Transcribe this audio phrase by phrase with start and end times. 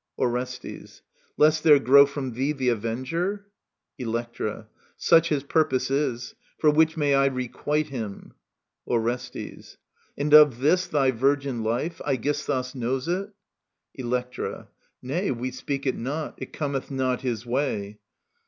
[0.17, 1.03] Orestes.
[1.37, 3.45] Lest there grow From thee the avenger?
[3.99, 4.67] Electra.
[4.97, 8.33] Such his purpose is: For which may I requite him
[8.87, 9.77] I Orestes.
[10.17, 13.29] And of this Thy virgin hTe— ^Aegisthus knows it?
[13.99, 14.69] Elsctra.
[15.03, 16.33] Naj, We speak it not.
[16.41, 17.99] It cometh not his way.